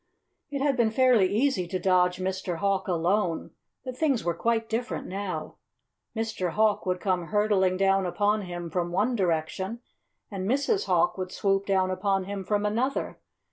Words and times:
It 0.49 0.63
had 0.63 0.75
been 0.75 0.89
fairly 0.89 1.27
easy 1.27 1.67
to 1.67 1.77
dodge 1.77 2.17
Mr. 2.17 2.55
Hawk 2.57 2.87
alone. 2.87 3.51
But 3.85 3.95
things 3.95 4.23
were 4.23 4.33
quite 4.33 4.67
different 4.67 5.05
now. 5.05 5.57
Mr. 6.15 6.53
Hawk 6.53 6.87
would 6.87 6.99
come 6.99 7.27
hurtling 7.27 7.77
down 7.77 8.07
upon 8.07 8.41
him 8.41 8.71
from 8.71 8.91
one 8.91 9.15
direction; 9.15 9.81
and 10.31 10.49
Mrs. 10.49 10.85
Hawk 10.87 11.19
would 11.19 11.31
swoop 11.31 11.67
down 11.67 11.91
upon 11.91 12.23
him 12.23 12.43
from 12.43 12.65
another. 12.65 13.19